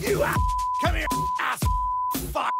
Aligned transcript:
You 0.00 0.22
ass. 0.22 0.36
Come 0.80 0.98
here, 0.98 1.06
ass. 1.40 1.58
Fuck. 2.30 2.50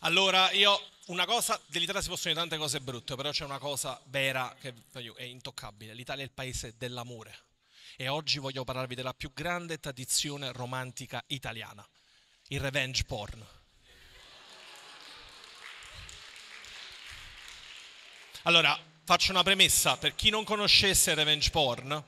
Allora, 0.00 0.50
io 0.52 0.78
una 1.06 1.24
cosa, 1.24 1.60
dell'Italia 1.68 2.02
si 2.02 2.08
possono 2.08 2.34
dire 2.34 2.46
tante 2.46 2.62
cose 2.62 2.80
brutte, 2.80 3.14
però 3.16 3.30
c'è 3.30 3.44
una 3.44 3.58
cosa 3.58 4.00
vera 4.06 4.54
che 4.60 4.74
è 5.16 5.22
intoccabile. 5.22 5.94
L'Italia 5.94 6.22
è 6.22 6.26
il 6.26 6.32
paese 6.32 6.74
dell'amore. 6.76 7.34
E 7.96 8.08
oggi 8.08 8.38
voglio 8.38 8.64
parlarvi 8.64 8.94
della 8.94 9.14
più 9.14 9.32
grande 9.32 9.80
tradizione 9.80 10.52
romantica 10.52 11.22
italiana, 11.28 11.86
il 12.48 12.60
revenge 12.60 13.04
porn. 13.04 13.46
Allora, 18.42 18.78
faccio 19.04 19.32
una 19.32 19.42
premessa, 19.42 19.96
per 19.96 20.14
chi 20.14 20.30
non 20.30 20.44
conoscesse 20.44 21.10
il 21.10 21.16
revenge 21.16 21.50
porn, 21.50 22.04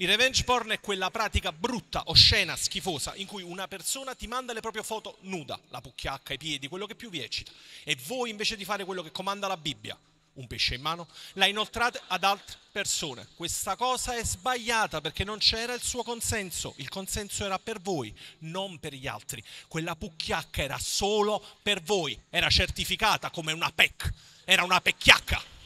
il 0.00 0.06
revenge 0.08 0.44
porn 0.44 0.70
è 0.70 0.80
quella 0.80 1.10
pratica 1.10 1.50
brutta, 1.50 2.02
oscena, 2.06 2.54
schifosa, 2.54 3.14
in 3.16 3.26
cui 3.26 3.42
una 3.42 3.66
persona 3.66 4.14
ti 4.14 4.28
manda 4.28 4.52
le 4.52 4.60
proprie 4.60 4.84
foto 4.84 5.18
nuda, 5.22 5.58
la 5.70 5.80
pucchiacca, 5.80 6.34
i 6.34 6.38
piedi, 6.38 6.68
quello 6.68 6.86
che 6.86 6.94
più 6.94 7.10
vi 7.10 7.20
eccita, 7.20 7.50
e 7.82 7.96
voi 8.06 8.30
invece 8.30 8.56
di 8.56 8.64
fare 8.64 8.84
quello 8.84 9.02
che 9.02 9.10
comanda 9.10 9.48
la 9.48 9.56
Bibbia, 9.56 9.98
un 10.34 10.46
pesce 10.46 10.76
in 10.76 10.82
mano, 10.82 11.08
la 11.32 11.46
inoltrate 11.46 12.00
ad 12.06 12.22
altre 12.22 12.56
persone. 12.70 13.26
Questa 13.34 13.74
cosa 13.74 14.14
è 14.14 14.24
sbagliata 14.24 15.00
perché 15.00 15.24
non 15.24 15.38
c'era 15.38 15.74
il 15.74 15.82
suo 15.82 16.04
consenso, 16.04 16.74
il 16.76 16.88
consenso 16.88 17.44
era 17.44 17.58
per 17.58 17.80
voi, 17.80 18.16
non 18.40 18.78
per 18.78 18.94
gli 18.94 19.08
altri. 19.08 19.42
Quella 19.66 19.96
pucchiacca 19.96 20.62
era 20.62 20.78
solo 20.78 21.44
per 21.60 21.82
voi, 21.82 22.16
era 22.30 22.48
certificata 22.48 23.30
come 23.30 23.50
una 23.50 23.72
PEC, 23.72 24.12
era 24.44 24.62
una 24.62 24.80
pecchiacca. 24.80 25.56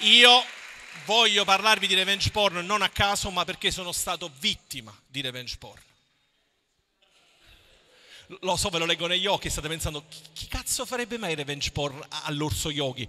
Io 0.00 0.44
voglio 1.06 1.44
parlarvi 1.44 1.86
di 1.86 1.94
revenge 1.94 2.30
porn 2.30 2.64
non 2.66 2.82
a 2.82 2.88
caso, 2.90 3.30
ma 3.30 3.44
perché 3.44 3.70
sono 3.70 3.92
stato 3.92 4.30
vittima 4.40 4.94
di 5.06 5.20
revenge 5.20 5.56
porn. 5.56 5.82
Lo 8.40 8.56
so, 8.56 8.68
ve 8.70 8.78
lo 8.78 8.84
leggo 8.84 9.06
negli 9.06 9.26
occhi, 9.26 9.48
state 9.48 9.68
pensando, 9.68 10.04
chi, 10.32 10.48
cazzo 10.48 10.84
farebbe 10.84 11.16
mai 11.16 11.34
revenge 11.34 11.70
porn 11.70 12.04
all'orso 12.24 12.70
yogi? 12.70 13.08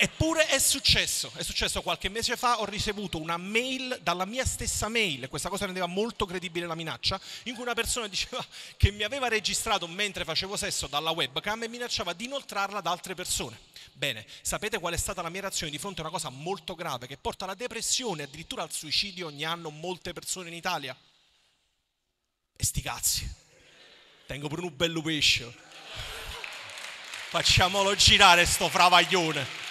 Eppure 0.00 0.46
è 0.46 0.60
successo, 0.60 1.32
è 1.34 1.42
successo 1.42 1.82
qualche 1.82 2.08
mese 2.08 2.36
fa, 2.36 2.60
ho 2.60 2.64
ricevuto 2.64 3.18
una 3.18 3.36
mail 3.36 3.98
dalla 4.00 4.26
mia 4.26 4.44
stessa 4.44 4.88
mail, 4.88 5.28
questa 5.28 5.48
cosa 5.48 5.64
rendeva 5.64 5.86
molto 5.86 6.24
credibile 6.24 6.66
la 6.66 6.76
minaccia, 6.76 7.20
in 7.44 7.54
cui 7.54 7.62
una 7.62 7.74
persona 7.74 8.06
diceva 8.08 8.46
che 8.76 8.92
mi 8.92 9.02
aveva 9.02 9.26
registrato 9.26 9.88
mentre 9.88 10.22
facevo 10.22 10.56
sesso 10.56 10.86
dalla 10.86 11.10
webcam 11.10 11.64
e 11.64 11.68
minacciava 11.68 12.12
di 12.12 12.26
inoltrarla 12.26 12.78
ad 12.78 12.86
altre 12.86 13.16
persone. 13.16 13.58
Bene, 13.92 14.24
sapete 14.40 14.78
qual 14.78 14.94
è 14.94 14.96
stata 14.96 15.20
la 15.20 15.30
mia 15.30 15.40
reazione 15.40 15.72
di 15.72 15.78
fronte 15.78 15.98
a 15.98 16.04
una 16.04 16.12
cosa 16.12 16.28
molto 16.28 16.76
grave 16.76 17.08
che 17.08 17.16
porta 17.16 17.42
alla 17.42 17.54
depressione 17.54 18.22
e 18.22 18.26
addirittura 18.26 18.62
al 18.62 18.70
suicidio 18.70 19.26
ogni 19.26 19.44
anno 19.44 19.70
molte 19.70 20.12
persone 20.12 20.46
in 20.46 20.54
Italia? 20.54 20.96
E 22.56 22.64
sti 22.64 22.82
cazzi. 22.82 23.34
Tengo 24.28 24.46
pure 24.46 24.62
un 24.62 24.76
bello 24.76 25.02
pesce. 25.02 25.52
Facciamolo 27.30 27.96
girare 27.96 28.46
sto 28.46 28.68
fravaglione. 28.68 29.67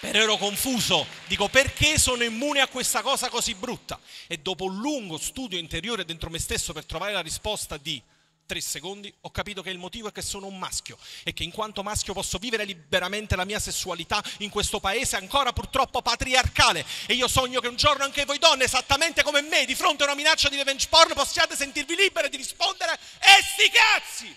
Però 0.00 0.18
ero 0.18 0.36
confuso, 0.36 1.06
dico 1.26 1.48
perché 1.48 1.98
sono 1.98 2.22
immune 2.22 2.60
a 2.60 2.68
questa 2.68 3.02
cosa 3.02 3.28
così 3.28 3.54
brutta? 3.54 3.98
E 4.28 4.38
dopo 4.38 4.64
un 4.64 4.78
lungo 4.78 5.18
studio 5.18 5.58
interiore 5.58 6.04
dentro 6.04 6.30
me 6.30 6.38
stesso 6.38 6.72
per 6.72 6.84
trovare 6.84 7.12
la 7.12 7.20
risposta 7.20 7.76
di 7.76 8.00
tre 8.48 8.60
secondi, 8.62 9.12
ho 9.22 9.30
capito 9.30 9.60
che 9.60 9.70
il 9.70 9.76
motivo 9.76 10.08
è 10.08 10.12
che 10.12 10.22
sono 10.22 10.46
un 10.46 10.56
maschio 10.56 10.96
e 11.22 11.34
che 11.34 11.42
in 11.42 11.50
quanto 11.50 11.82
maschio 11.82 12.14
posso 12.14 12.38
vivere 12.38 12.64
liberamente 12.64 13.36
la 13.36 13.44
mia 13.44 13.58
sessualità 13.58 14.22
in 14.38 14.48
questo 14.48 14.80
paese 14.80 15.16
ancora 15.16 15.52
purtroppo 15.52 16.00
patriarcale. 16.00 16.84
E 17.06 17.12
io 17.12 17.28
sogno 17.28 17.60
che 17.60 17.68
un 17.68 17.76
giorno 17.76 18.04
anche 18.04 18.24
voi 18.24 18.38
donne, 18.38 18.64
esattamente 18.64 19.22
come 19.22 19.42
me, 19.42 19.66
di 19.66 19.74
fronte 19.74 20.04
a 20.04 20.06
una 20.06 20.14
minaccia 20.14 20.48
di 20.48 20.56
revenge 20.56 20.88
porn, 20.88 21.12
possiate 21.12 21.56
sentirvi 21.56 21.94
libere 21.94 22.30
di 22.30 22.38
rispondere 22.38 22.92
e 22.92 23.42
sti 23.42 23.70
cazzi! 23.70 24.36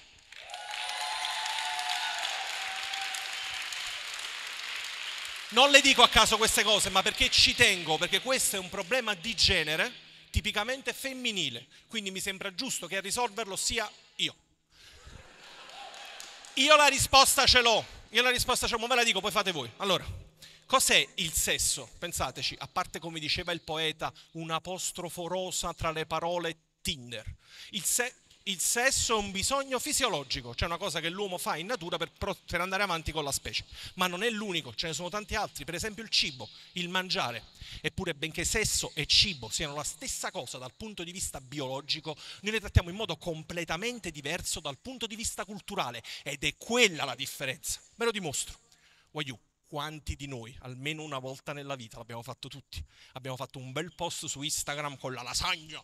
Non 5.51 5.69
le 5.69 5.81
dico 5.81 6.01
a 6.01 6.07
caso 6.07 6.38
queste 6.38 6.63
cose, 6.63 6.89
ma 6.89 7.01
perché 7.01 7.29
ci 7.29 7.53
tengo, 7.53 7.97
perché 7.97 8.22
questo 8.22 8.56
è 8.56 8.59
un 8.59 8.69
problema 8.69 9.13
di 9.16 9.35
genere 9.35 9.91
tipicamente 10.29 10.94
femminile, 10.94 11.67
quindi 11.88 12.09
mi 12.09 12.22
sembra 12.22 12.56
giusto 12.56 12.88
che 12.88 12.95
a 12.95 13.01
risolverlo 13.01 13.57
sia 13.57 13.89
io. 14.16 14.34
Io 16.56 16.75
la 16.78 16.88
risposta 16.88 17.45
ce 17.45 17.62
l'ho, 17.62 17.85
io 18.09 18.22
la 18.22 18.29
risposta 18.29 18.66
ce 18.66 18.75
l'ho, 18.75 18.79
ma 18.79 18.88
ve 18.88 18.95
la 18.95 19.03
dico, 19.03 19.19
poi 19.19 19.31
fate 19.31 19.51
voi. 19.51 19.69
Allora, 19.78 20.06
cos'è 20.66 21.06
il 21.16 21.34
sesso? 21.34 21.89
Pensateci, 22.00 22.56
a 22.57 22.68
parte 22.68 23.00
come 23.00 23.19
diceva 23.19 23.51
il 23.51 23.62
poeta, 23.62 24.13
un 24.33 24.51
apostrofo 24.51 25.28
rosa 25.28 25.73
tra 25.73 25.91
le 25.91 26.06
parole 26.06 26.56
Tinder. 26.81 27.25
Il, 27.72 27.83
se- 27.83 28.16
il 28.44 28.59
sesso 28.59 29.16
è 29.16 29.19
un 29.19 29.31
bisogno 29.31 29.78
fisiologico, 29.78 30.56
cioè 30.56 30.68
una 30.68 30.78
cosa 30.78 31.00
che 31.00 31.09
l'uomo 31.09 31.38
fa 31.38 31.57
in 31.57 31.68
natura 31.68 31.97
per, 31.97 32.12
per 32.12 32.62
andare 32.62 32.81
avanti 32.81 33.12
con 33.12 33.24
la 33.24 33.31
specie. 33.31 33.66
Ma 33.96 34.07
non 34.07 34.24
è 34.24 34.29
l'unico, 34.29 34.74
ce 34.74 34.88
ne 34.88 34.94
sono 34.94 35.09
tanti 35.09 35.35
altri, 35.35 35.63
per 35.63 35.75
esempio 35.75 36.02
il 36.03 36.09
cibo, 36.09 36.50
il 36.74 36.90
mangiare. 36.90 37.44
Eppure, 37.81 38.16
benché 38.16 38.44
sesso 38.44 38.91
e 38.96 39.06
cibo 39.06 39.50
siano 39.50 39.75
la 39.75 39.84
stessa 39.84 40.31
cosa 40.31 40.57
dal 40.57 40.74
punto 40.74 41.03
di 41.03 41.12
vista 41.12 41.40
biologico, 41.40 42.16
noi 42.41 42.53
le 42.53 42.59
trattiamo 42.59 42.90
in 42.90 42.96
modo 42.96 43.16
completamente 43.18 44.12
diverso 44.12 44.59
dal 44.59 44.78
punto 44.80 45.06
di 45.06 45.16
vista 45.16 45.46
culturale 45.46 46.01
ed 46.24 46.44
è 46.44 46.56
quella 46.57 47.06
la 47.06 47.16
differenza. 47.16 47.80
Ve 47.96 48.06
lo 48.06 48.12
dimostro. 48.12 48.57
Voglio 49.12 49.40
quanti 49.68 50.16
di 50.16 50.28
noi, 50.28 50.56
almeno 50.62 51.03
una 51.03 51.19
volta 51.19 51.53
nella 51.53 51.75
vita, 51.75 51.97
l'abbiamo 51.97 52.24
fatto 52.24 52.50
tutti, 52.50 52.84
abbiamo 53.13 53.38
fatto 53.38 53.59
un 53.59 53.72
bel 53.72 53.94
post 53.94 54.25
su 54.25 54.41
Instagram 54.41 54.97
con 54.97 55.13
la 55.13 55.22
lasagna, 55.22 55.81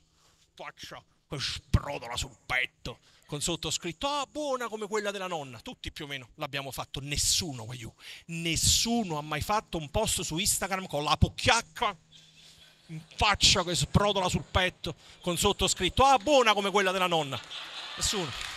faccia 0.54 1.02
che 1.28 1.40
sprodola 1.40 2.16
sul 2.16 2.36
petto, 2.46 3.00
con 3.26 3.42
sottoscritto, 3.42 4.08
ah, 4.08 4.26
buona 4.30 4.68
come 4.70 4.88
quella 4.88 5.12
della 5.12 5.28
nonna. 5.28 5.60
Tutti 5.60 5.92
più 5.92 6.06
o 6.06 6.08
meno 6.08 6.30
l'abbiamo 6.36 6.72
fatto, 6.72 7.00
nessuno, 7.02 7.66
voglio. 7.66 7.96
Nessuno 8.28 9.18
ha 9.18 9.22
mai 9.22 9.42
fatto 9.42 9.78
un 9.78 9.90
post 9.90 10.22
su 10.22 10.38
Instagram 10.38 10.88
con 10.88 11.04
la 11.04 11.18
pucchiacca 11.18 11.96
in 12.88 13.02
faccia 13.16 13.66
che 13.66 13.76
sprodola 13.76 14.30
sul 14.30 14.46
petto, 14.50 14.96
con 15.22 15.38
sottoscritto, 15.38 16.04
ah, 16.04 16.18
buona 16.18 16.54
come 16.54 16.72
quella 16.72 16.92
della 16.92 17.08
nonna. 17.08 17.40
Nessuno. 17.98 18.57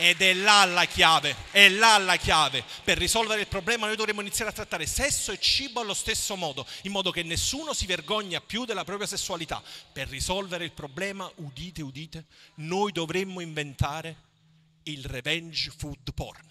Ed 0.00 0.22
è 0.22 0.32
là 0.32 0.64
la 0.64 0.84
chiave, 0.84 1.34
è 1.50 1.68
là 1.68 1.98
la 1.98 2.14
chiave. 2.16 2.64
Per 2.84 2.96
risolvere 2.96 3.40
il 3.40 3.48
problema 3.48 3.86
noi 3.86 3.96
dovremmo 3.96 4.20
iniziare 4.20 4.50
a 4.50 4.54
trattare 4.54 4.86
sesso 4.86 5.32
e 5.32 5.40
cibo 5.40 5.80
allo 5.80 5.92
stesso 5.92 6.36
modo, 6.36 6.64
in 6.82 6.92
modo 6.92 7.10
che 7.10 7.24
nessuno 7.24 7.72
si 7.72 7.84
vergogna 7.84 8.40
più 8.40 8.64
della 8.64 8.84
propria 8.84 9.08
sessualità. 9.08 9.60
Per 9.92 10.06
risolvere 10.06 10.64
il 10.64 10.70
problema, 10.70 11.28
udite, 11.36 11.82
udite, 11.82 12.26
noi 12.56 12.92
dovremmo 12.92 13.40
inventare 13.40 14.16
il 14.84 15.04
revenge 15.04 15.72
food 15.76 16.12
porn. 16.14 16.46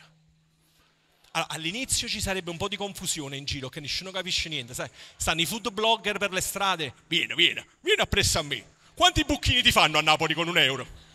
All'inizio 1.31 2.09
ci 2.09 2.19
sarebbe 2.19 2.49
un 2.49 2.57
po' 2.57 2.67
di 2.67 2.75
confusione 2.75 3.37
in 3.37 3.45
giro, 3.45 3.69
che 3.69 3.79
nessuno 3.79 4.11
capisce 4.11 4.49
niente, 4.49 4.73
sai? 4.73 4.89
Stanno 5.15 5.39
i 5.39 5.45
food 5.45 5.71
blogger 5.71 6.17
per 6.17 6.33
le 6.33 6.41
strade, 6.41 6.93
vieni, 7.07 7.33
vieni, 7.35 7.63
vieni 7.79 8.01
appresso 8.01 8.39
a 8.39 8.41
me. 8.41 8.75
Quanti 8.93 9.23
bucchini 9.23 9.61
ti 9.61 9.71
fanno 9.71 9.99
a 9.99 10.01
Napoli 10.01 10.33
con 10.33 10.47
un 10.47 10.57
euro? 10.57 11.05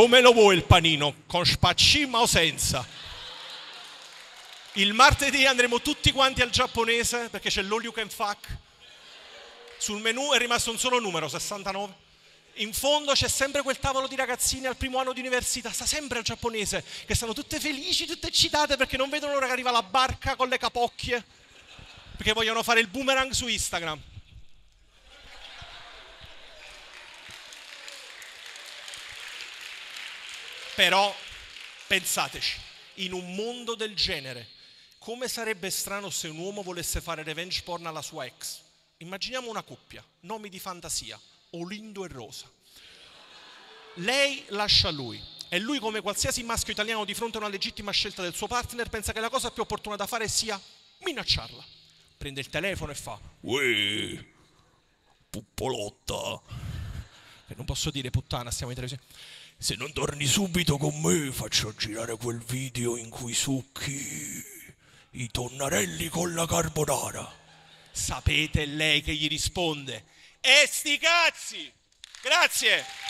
Come 0.00 0.22
lo 0.22 0.32
vuoi 0.32 0.56
il 0.56 0.64
panino? 0.64 1.14
Con 1.26 1.44
spaccima 1.44 2.20
o 2.20 2.26
senza? 2.26 2.86
Il 4.72 4.94
martedì 4.94 5.44
andremo 5.44 5.82
tutti 5.82 6.10
quanti 6.10 6.40
al 6.40 6.48
giapponese 6.48 7.28
perché 7.28 7.50
c'è 7.50 7.60
l'all 7.60 7.82
you 7.82 7.92
can 7.92 8.08
fuck. 8.08 8.48
Sul 9.76 10.00
menù 10.00 10.32
è 10.32 10.38
rimasto 10.38 10.70
un 10.70 10.78
solo 10.78 11.00
numero, 11.00 11.28
69. 11.28 11.94
In 12.54 12.72
fondo 12.72 13.12
c'è 13.12 13.28
sempre 13.28 13.60
quel 13.60 13.78
tavolo 13.78 14.06
di 14.06 14.16
ragazzine 14.16 14.68
al 14.68 14.76
primo 14.76 14.98
anno 14.98 15.12
di 15.12 15.20
università, 15.20 15.70
sta 15.70 15.84
sempre 15.84 16.16
al 16.16 16.24
giapponese, 16.24 16.82
che 17.04 17.14
stanno 17.14 17.34
tutte 17.34 17.60
felici, 17.60 18.06
tutte 18.06 18.28
eccitate 18.28 18.78
perché 18.78 18.96
non 18.96 19.10
vedono 19.10 19.34
l'ora 19.34 19.48
che 19.48 19.52
arriva 19.52 19.70
la 19.70 19.82
barca 19.82 20.34
con 20.34 20.48
le 20.48 20.56
capocchie, 20.56 21.22
perché 22.16 22.32
vogliono 22.32 22.62
fare 22.62 22.80
il 22.80 22.86
boomerang 22.86 23.32
su 23.32 23.46
Instagram. 23.46 24.00
Però 30.80 31.14
pensateci, 31.88 32.58
in 32.94 33.12
un 33.12 33.34
mondo 33.34 33.74
del 33.74 33.94
genere, 33.94 34.48
come 34.96 35.28
sarebbe 35.28 35.68
strano 35.68 36.08
se 36.08 36.28
un 36.28 36.38
uomo 36.38 36.62
volesse 36.62 37.02
fare 37.02 37.22
revenge 37.22 37.60
porn 37.60 37.84
alla 37.84 38.00
sua 38.00 38.24
ex? 38.24 38.62
Immaginiamo 38.96 39.50
una 39.50 39.62
coppia, 39.62 40.02
nomi 40.20 40.48
di 40.48 40.58
fantasia, 40.58 41.20
Olindo 41.50 42.06
e 42.06 42.08
Rosa. 42.08 42.50
Lei 43.96 44.42
lascia 44.48 44.88
lui 44.88 45.22
e 45.50 45.58
lui, 45.58 45.78
come 45.80 46.00
qualsiasi 46.00 46.42
maschio 46.44 46.72
italiano 46.72 47.04
di 47.04 47.12
fronte 47.12 47.36
a 47.36 47.40
una 47.40 47.50
legittima 47.50 47.90
scelta 47.90 48.22
del 48.22 48.34
suo 48.34 48.46
partner, 48.46 48.88
pensa 48.88 49.12
che 49.12 49.20
la 49.20 49.28
cosa 49.28 49.50
più 49.50 49.60
opportuna 49.60 49.96
da 49.96 50.06
fare 50.06 50.28
sia 50.28 50.58
minacciarla. 51.00 51.62
Prende 52.16 52.40
il 52.40 52.48
telefono 52.48 52.92
e 52.92 52.94
fa: 52.94 53.20
Uè, 53.40 54.24
Puppolotta, 55.28 56.40
non 57.48 57.66
posso 57.66 57.90
dire 57.90 58.08
puttana, 58.08 58.50
stiamo 58.50 58.72
in 58.72 58.78
televisione. 58.78 59.38
Se 59.62 59.76
non 59.76 59.92
torni 59.92 60.24
subito 60.24 60.78
con 60.78 60.98
me 61.02 61.30
faccio 61.30 61.74
girare 61.74 62.16
quel 62.16 62.38
video 62.38 62.96
in 62.96 63.10
cui 63.10 63.34
succhi 63.34 64.42
i 65.10 65.30
tonnarelli 65.30 66.08
con 66.08 66.32
la 66.32 66.46
carbonara. 66.46 67.30
Sapete 67.92 68.64
lei 68.64 69.02
che 69.02 69.12
gli 69.12 69.28
risponde? 69.28 70.06
E 70.40 70.66
sti 70.66 70.96
cazzi! 70.96 71.70
Grazie! 72.22 73.09